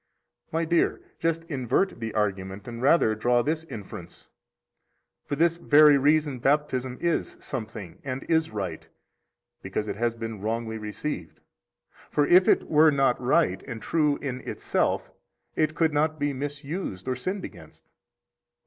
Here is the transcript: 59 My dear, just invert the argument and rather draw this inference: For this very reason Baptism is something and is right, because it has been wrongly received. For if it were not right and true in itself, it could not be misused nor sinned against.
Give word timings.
59 0.45 0.59
My 0.61 0.65
dear, 0.65 1.01
just 1.19 1.43
invert 1.43 1.99
the 1.99 2.11
argument 2.15 2.67
and 2.67 2.81
rather 2.81 3.13
draw 3.13 3.43
this 3.43 3.63
inference: 3.65 4.31
For 5.27 5.35
this 5.35 5.57
very 5.57 5.95
reason 5.95 6.39
Baptism 6.39 6.97
is 6.99 7.37
something 7.39 8.01
and 8.03 8.23
is 8.23 8.49
right, 8.49 8.87
because 9.61 9.87
it 9.87 9.97
has 9.97 10.15
been 10.15 10.41
wrongly 10.41 10.79
received. 10.79 11.39
For 12.09 12.25
if 12.25 12.47
it 12.47 12.67
were 12.67 12.89
not 12.89 13.21
right 13.21 13.61
and 13.67 13.79
true 13.79 14.17
in 14.23 14.41
itself, 14.49 15.11
it 15.55 15.75
could 15.75 15.93
not 15.93 16.17
be 16.17 16.33
misused 16.33 17.05
nor 17.05 17.15
sinned 17.15 17.45
against. 17.45 17.87